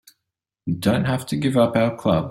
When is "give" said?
1.35-1.55